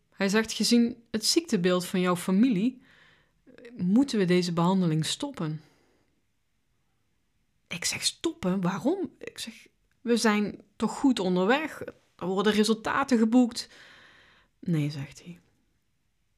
Hij 0.10 0.30
zegt: 0.30 0.54
Gezien 0.54 1.04
het 1.12 1.26
ziektebeeld 1.26 1.86
van 1.86 2.00
jouw 2.00 2.16
familie, 2.16 2.82
moeten 3.76 4.20
we 4.20 4.26
deze 4.26 4.54
behandeling 4.54 5.06
stoppen. 5.06 5.62
Ik 7.68 7.86
zeg: 7.86 8.04
Stoppen? 8.04 8.62
Waarom? 8.62 9.12
Ik 9.18 9.38
zeg: 9.38 9.68
We 10.02 10.18
zijn 10.18 10.62
toch 10.76 10.92
goed 10.92 11.20
onderweg? 11.20 11.82
Er 12.16 12.28
worden 12.28 12.54
resultaten 12.54 13.18
geboekt. 13.18 13.70
Nee, 14.60 14.90
zegt 14.90 15.24
hij. 15.24 15.40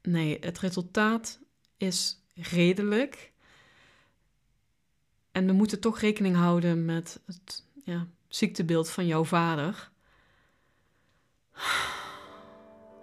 Nee, 0.01 0.38
het 0.39 0.59
resultaat 0.59 1.39
is 1.77 2.19
redelijk. 2.33 3.31
En 5.31 5.45
we 5.45 5.53
moeten 5.53 5.79
toch 5.79 6.00
rekening 6.00 6.36
houden 6.36 6.86
met 6.86 7.21
het 7.25 7.65
ja, 7.83 8.07
ziektebeeld 8.27 8.89
van 8.89 9.05
jouw 9.05 9.24
vader. 9.24 9.91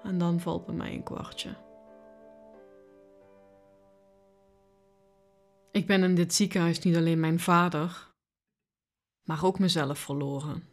En 0.02 0.18
dan 0.18 0.40
valt 0.40 0.66
bij 0.66 0.75
mij 0.75 0.95
een 0.95 1.02
kwartje. 1.02 1.56
Ik 5.71 5.87
ben 5.87 6.02
in 6.02 6.14
dit 6.14 6.35
ziekenhuis 6.35 6.78
niet 6.78 6.97
alleen 6.97 7.21
mijn 7.21 7.40
vader, 7.40 8.06
maar 9.26 9.45
ook 9.45 9.59
mezelf 9.59 9.99
verloren. 9.99 10.64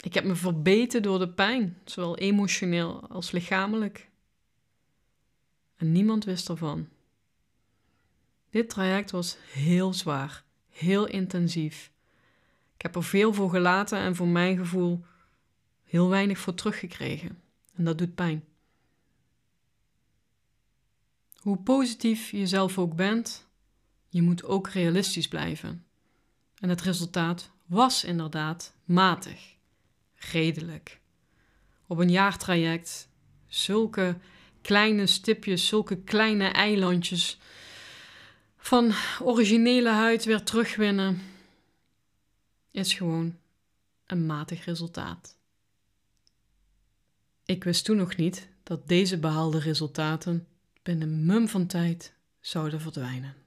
Ik 0.00 0.14
heb 0.14 0.24
me 0.24 0.34
verbeten 0.34 1.02
door 1.02 1.18
de 1.18 1.28
pijn, 1.28 1.78
zowel 1.84 2.16
emotioneel 2.16 3.08
als 3.08 3.30
lichamelijk. 3.30 4.10
En 5.76 5.92
niemand 5.92 6.24
wist 6.24 6.48
ervan. 6.48 6.88
Dit 8.50 8.68
traject 8.68 9.10
was 9.10 9.36
heel 9.50 9.92
zwaar, 9.92 10.44
heel 10.70 11.06
intensief. 11.06 11.92
Ik 12.74 12.82
heb 12.82 12.96
er 12.96 13.04
veel 13.04 13.32
voor 13.32 13.50
gelaten 13.50 13.98
en 13.98 14.16
voor 14.16 14.28
mijn 14.28 14.56
gevoel 14.56 15.04
heel 15.82 16.08
weinig 16.08 16.38
voor 16.38 16.54
teruggekregen. 16.54 17.42
En 17.74 17.84
dat 17.84 17.98
doet 17.98 18.14
pijn. 18.14 18.44
Hoe 21.36 21.56
positief 21.56 22.30
je 22.30 22.46
zelf 22.46 22.78
ook 22.78 22.96
bent, 22.96 23.48
je 24.08 24.22
moet 24.22 24.44
ook 24.44 24.68
realistisch 24.68 25.28
blijven. 25.28 25.84
En 26.64 26.70
het 26.70 26.82
resultaat 26.82 27.50
was 27.66 28.04
inderdaad 28.04 28.74
matig 28.84 29.56
redelijk. 30.14 31.00
Op 31.86 31.98
een 31.98 32.10
jaartraject 32.10 33.08
zulke 33.46 34.18
kleine 34.60 35.06
stipjes, 35.06 35.66
zulke 35.66 35.96
kleine 35.96 36.46
eilandjes 36.46 37.38
van 38.56 38.92
originele 39.20 39.88
huid 39.88 40.24
weer 40.24 40.42
terugwinnen, 40.42 41.20
is 42.70 42.92
gewoon 42.92 43.38
een 44.06 44.26
matig 44.26 44.64
resultaat. 44.64 45.36
Ik 47.44 47.64
wist 47.64 47.84
toen 47.84 47.96
nog 47.96 48.16
niet 48.16 48.48
dat 48.62 48.88
deze 48.88 49.18
behaalde 49.18 49.58
resultaten 49.58 50.46
binnen 50.82 51.26
mum 51.26 51.48
van 51.48 51.66
tijd 51.66 52.14
zouden 52.40 52.80
verdwijnen. 52.80 53.43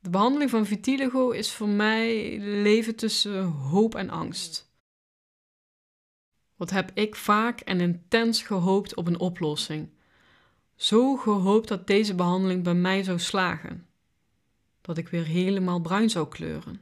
De 0.00 0.10
behandeling 0.10 0.50
van 0.50 0.66
vitiligo 0.66 1.30
is 1.30 1.52
voor 1.52 1.68
mij 1.68 2.38
leven 2.38 2.96
tussen 2.96 3.44
hoop 3.44 3.94
en 3.94 4.10
angst. 4.10 4.72
Wat 6.56 6.70
heb 6.70 6.90
ik 6.94 7.16
vaak 7.16 7.60
en 7.60 7.80
intens 7.80 8.42
gehoopt 8.42 8.94
op 8.94 9.06
een 9.06 9.18
oplossing? 9.18 9.90
Zo 10.74 11.16
gehoopt 11.16 11.68
dat 11.68 11.86
deze 11.86 12.14
behandeling 12.14 12.62
bij 12.62 12.74
mij 12.74 13.02
zou 13.02 13.18
slagen. 13.18 13.86
Dat 14.80 14.98
ik 14.98 15.08
weer 15.08 15.24
helemaal 15.24 15.80
bruin 15.80 16.10
zou 16.10 16.28
kleuren. 16.28 16.80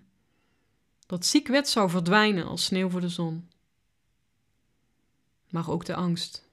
Dat 1.07 1.27
ziekwit 1.27 1.69
zou 1.69 1.91
verdwijnen 1.91 2.47
als 2.47 2.65
sneeuw 2.65 2.89
voor 2.89 3.01
de 3.01 3.09
zon. 3.09 3.49
Maar 5.49 5.71
ook 5.71 5.85
de 5.85 5.95
angst. 5.95 6.49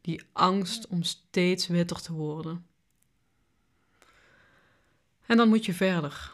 Die 0.00 0.22
angst 0.32 0.86
om 0.86 1.02
steeds 1.02 1.66
witter 1.66 2.00
te 2.00 2.12
worden. 2.12 2.66
En 5.30 5.36
dan 5.36 5.48
moet 5.48 5.64
je 5.64 5.74
verder. 5.74 6.32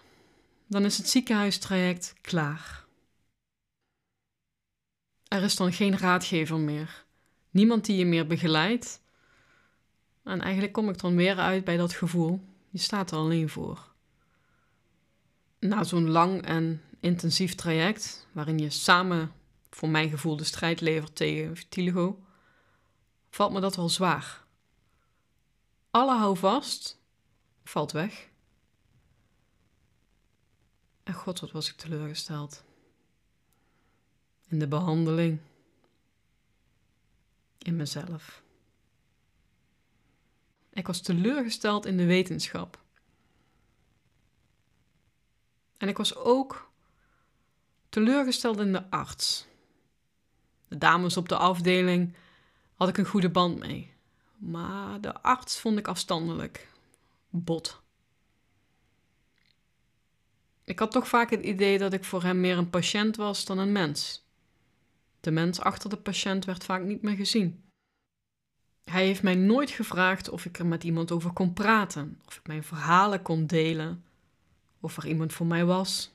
Dan 0.67 0.85
is 0.85 0.97
het 0.97 1.09
ziekenhuistraject 1.09 2.15
klaar. 2.21 2.85
Er 5.29 5.43
is 5.43 5.57
dan 5.57 5.73
geen 5.73 5.99
raadgever 5.99 6.59
meer. 6.59 7.05
Niemand 7.51 7.85
die 7.85 7.97
je 7.97 8.07
meer 8.07 8.27
begeleidt. 8.27 9.01
En 10.23 10.41
eigenlijk 10.41 10.73
kom 10.73 10.89
ik 10.89 10.99
dan 10.99 11.17
weer 11.17 11.39
uit 11.39 11.65
bij 11.65 11.77
dat 11.77 11.93
gevoel. 11.93 12.41
Je 12.71 12.79
staat 12.79 13.11
er 13.11 13.17
alleen 13.17 13.49
voor. 13.49 13.93
Na 15.59 15.85
zo'n 15.85 16.11
lang 16.11 16.43
en 16.43 16.83
intensief 17.01 17.55
traject, 17.55 18.27
waarin 18.33 18.59
je 18.59 18.71
samen, 18.71 19.33
voor 19.71 19.89
mijn 19.89 20.11
gevoel, 20.11 20.37
de 20.37 20.45
strijd 20.45 20.81
levert 20.81 21.17
tegen 21.17 21.57
vitiligo, 21.57 22.25
valt 23.31 23.53
me 23.53 23.61
dat 23.61 23.77
wel 23.77 23.89
zwaar. 23.89 24.45
Alle 25.91 26.19
houvast 26.19 27.01
valt 27.65 27.93
weg. 27.93 28.35
En 31.07 31.15
god, 31.15 31.41
wat 31.41 31.51
was 31.51 31.69
ik 31.69 31.77
teleurgesteld. 31.77 32.65
In 34.49 34.59
de 34.59 34.69
behandeling. 34.69 35.41
In 37.59 37.77
mezelf. 37.77 38.43
Ik 40.71 40.87
was 40.87 41.01
teleurgesteld 41.01 41.87
in 41.87 41.97
de 41.97 42.05
wetenschap. 42.05 42.81
En 45.77 45.89
ik 45.89 45.97
was 45.97 46.17
ook 46.17 46.71
teleurgesteld 47.89 48.59
in 48.59 48.73
de 48.73 48.91
arts. 48.91 49.47
De 50.69 50.79
dames 50.79 51.17
op 51.17 51.29
de 51.29 51.37
afdeling 51.37 52.15
had 52.75 52.89
ik 52.89 52.99
een 52.99 53.07
goede 53.07 53.31
band 53.31 53.59
mee. 53.59 53.95
Maar 54.37 55.01
de 55.01 55.21
arts 55.23 55.61
vond 55.61 55.79
ik 55.79 55.89
afstandelijk. 55.89 56.73
Bot. 57.31 57.85
Ik 60.67 60.79
had 60.79 60.91
toch 60.91 61.09
vaak 61.09 61.31
het 61.31 61.43
idee 61.43 61.79
dat 61.79 61.93
ik 61.93 62.05
voor 62.05 62.23
hem 62.23 62.41
meer 62.41 62.59
een 62.59 62.71
patiënt 62.71 63.17
was 63.17 63.45
dan 63.45 63.59
een 63.59 63.73
mens. 63.73 64.25
De 65.21 65.31
mens 65.31 65.61
achter 65.61 65.91
de 65.91 65.97
patiënt 65.97 66.45
werd 66.45 66.65
vaak 66.65 66.83
niet 66.83 67.03
meer 67.03 67.17
gezien. 67.17 67.65
Hij 68.85 69.07
heeft 69.07 69.23
mij 69.23 69.35
nooit 69.35 69.71
gevraagd 69.71 70.29
of 70.29 70.45
ik 70.45 70.59
er 70.59 70.67
met 70.67 70.85
iemand 70.85 71.11
over 71.11 71.33
kon 71.33 71.53
praten, 71.53 72.21
of 72.27 72.37
ik 72.37 72.47
mijn 72.47 72.65
verhalen 72.65 73.23
kon 73.23 73.47
delen, 73.47 74.05
of 74.81 74.97
er 74.97 75.07
iemand 75.07 75.33
voor 75.33 75.47
mij 75.47 75.65
was. 75.65 76.15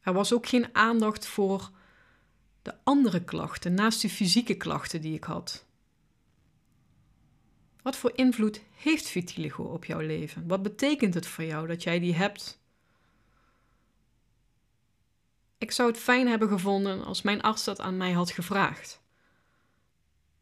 Er 0.00 0.12
was 0.12 0.32
ook 0.32 0.46
geen 0.46 0.74
aandacht 0.74 1.26
voor 1.26 1.70
de 2.62 2.74
andere 2.82 3.24
klachten 3.24 3.74
naast 3.74 4.02
de 4.02 4.08
fysieke 4.08 4.54
klachten 4.54 5.00
die 5.00 5.14
ik 5.14 5.24
had. 5.24 5.64
Wat 7.82 7.96
voor 7.96 8.12
invloed 8.14 8.62
heeft 8.74 9.08
vitiligo 9.08 9.62
op 9.62 9.84
jouw 9.84 10.00
leven? 10.00 10.46
Wat 10.48 10.62
betekent 10.62 11.14
het 11.14 11.26
voor 11.26 11.44
jou 11.44 11.66
dat 11.66 11.82
jij 11.82 11.98
die 11.98 12.14
hebt? 12.14 12.60
Ik 15.58 15.70
zou 15.70 15.90
het 15.90 15.98
fijn 15.98 16.28
hebben 16.28 16.48
gevonden 16.48 17.04
als 17.04 17.22
mijn 17.22 17.40
arts 17.40 17.64
dat 17.64 17.80
aan 17.80 17.96
mij 17.96 18.12
had 18.12 18.30
gevraagd. 18.30 19.00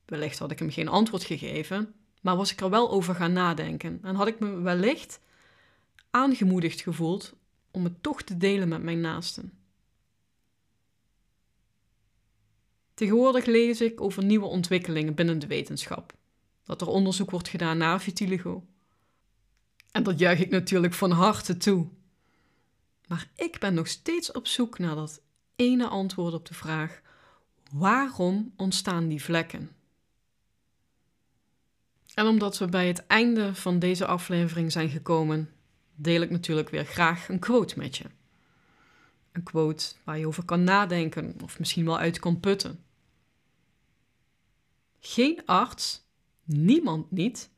Wellicht 0.05 0.39
had 0.39 0.51
ik 0.51 0.59
hem 0.59 0.71
geen 0.71 0.89
antwoord 0.89 1.25
gegeven, 1.25 1.95
maar 2.21 2.37
was 2.37 2.53
ik 2.53 2.61
er 2.61 2.71
wel 2.71 2.91
over 2.91 3.15
gaan 3.15 3.33
nadenken 3.33 3.99
en 4.03 4.15
had 4.15 4.27
ik 4.27 4.41
me 4.41 4.61
wellicht 4.61 5.21
aangemoedigd 6.11 6.81
gevoeld 6.81 7.35
om 7.71 7.85
het 7.85 8.03
toch 8.03 8.23
te 8.23 8.37
delen 8.37 8.69
met 8.69 8.83
mijn 8.83 9.01
naasten. 9.01 9.53
Tegenwoordig 12.95 13.45
lees 13.45 13.81
ik 13.81 14.01
over 14.01 14.25
nieuwe 14.25 14.47
ontwikkelingen 14.47 15.15
binnen 15.15 15.39
de 15.39 15.47
wetenschap. 15.47 16.18
Dat 16.69 16.81
er 16.81 16.89
onderzoek 16.89 17.31
wordt 17.31 17.49
gedaan 17.49 17.79
naar 17.79 18.01
vitiligo. 18.01 18.67
En 19.91 20.03
dat 20.03 20.19
juich 20.19 20.41
ik 20.41 20.51
natuurlijk 20.51 20.95
van 20.95 21.11
harte 21.11 21.57
toe. 21.57 21.89
Maar 23.07 23.31
ik 23.35 23.59
ben 23.59 23.75
nog 23.75 23.87
steeds 23.87 24.33
op 24.33 24.47
zoek 24.47 24.79
naar 24.79 24.95
dat 24.95 25.21
ene 25.57 25.87
antwoord 25.87 26.35
op 26.35 26.47
de 26.47 26.55
vraag: 26.55 27.01
waarom 27.73 28.53
ontstaan 28.57 29.09
die 29.09 29.23
vlekken? 29.23 29.71
En 32.15 32.27
omdat 32.27 32.59
we 32.59 32.67
bij 32.67 32.87
het 32.87 33.07
einde 33.07 33.55
van 33.55 33.79
deze 33.79 34.07
aflevering 34.07 34.73
zijn 34.73 34.89
gekomen, 34.89 35.51
deel 35.95 36.21
ik 36.21 36.31
natuurlijk 36.31 36.69
weer 36.69 36.85
graag 36.85 37.29
een 37.29 37.39
quote 37.39 37.79
met 37.79 37.97
je. 37.97 38.05
Een 39.33 39.43
quote 39.43 39.95
waar 40.05 40.19
je 40.19 40.27
over 40.27 40.45
kan 40.45 40.65
nadenken 40.65 41.37
of 41.43 41.59
misschien 41.59 41.85
wel 41.85 41.99
uit 41.99 42.19
kan 42.19 42.41
putten. 42.41 42.83
Geen 45.01 45.43
arts, 45.47 46.07
niemand 46.49 47.11
niet, 47.11 47.51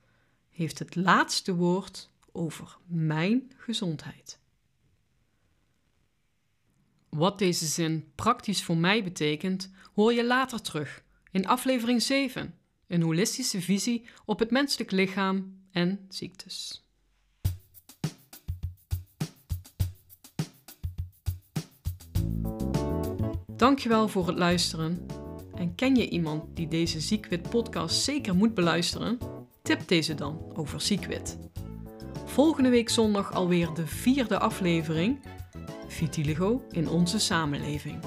heeft 0.48 0.78
het 0.78 0.94
laatste 0.96 1.54
woord 1.54 2.10
over 2.32 2.78
mijn 2.86 3.52
gezondheid. 3.56 4.38
Wat 7.08 7.38
deze 7.38 7.66
zin 7.66 8.12
praktisch 8.14 8.62
voor 8.62 8.76
mij 8.76 9.04
betekent, 9.04 9.70
hoor 9.94 10.12
je 10.12 10.24
later 10.24 10.62
terug 10.62 11.04
in 11.30 11.46
aflevering 11.46 12.02
7, 12.02 12.54
een 12.86 13.02
holistische 13.02 13.60
visie 13.60 14.08
op 14.24 14.38
het 14.38 14.50
menselijk 14.50 14.90
lichaam 14.90 15.62
en 15.70 16.06
ziektes. 16.08 16.84
Dankjewel 23.56 24.08
voor 24.08 24.26
het 24.26 24.38
luisteren. 24.38 25.06
En 25.60 25.74
ken 25.74 25.96
je 25.96 26.08
iemand 26.08 26.56
die 26.56 26.68
deze 26.68 27.00
Ziekwit 27.00 27.48
podcast 27.50 28.02
zeker 28.02 28.34
moet 28.34 28.54
beluisteren? 28.54 29.18
Tip 29.62 29.88
deze 29.88 30.14
dan 30.14 30.52
over 30.54 30.80
Ziekwit. 30.80 31.38
Volgende 32.24 32.68
week 32.68 32.88
zondag 32.88 33.32
alweer 33.32 33.74
de 33.74 33.86
vierde 33.86 34.38
aflevering 34.38 35.20
vitiligo 35.88 36.62
in 36.70 36.88
onze 36.88 37.18
samenleving. 37.18 37.98